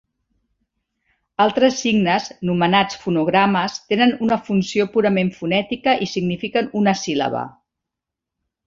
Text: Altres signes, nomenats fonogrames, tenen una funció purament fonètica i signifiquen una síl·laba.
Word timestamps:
Altres 1.45 1.77
signes, 1.81 2.31
nomenats 2.51 2.97
fonogrames, 3.03 3.77
tenen 3.93 4.17
una 4.29 4.39
funció 4.49 4.89
purament 4.97 5.31
fonètica 5.39 5.97
i 6.07 6.11
signifiquen 6.17 6.75
una 6.83 7.01
síl·laba. 7.07 7.49